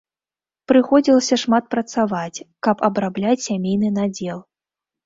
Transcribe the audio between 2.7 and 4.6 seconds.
абрабляць сямейны надзел.